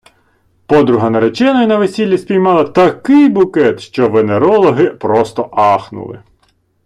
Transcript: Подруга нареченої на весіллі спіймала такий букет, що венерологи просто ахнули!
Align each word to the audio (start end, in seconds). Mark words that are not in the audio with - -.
Подруга 0.67 1.09
нареченої 1.09 1.67
на 1.67 1.77
весіллі 1.77 2.17
спіймала 2.17 2.63
такий 2.63 3.29
букет, 3.29 3.79
що 3.81 4.09
венерологи 4.09 4.87
просто 4.87 5.49
ахнули! 5.51 6.23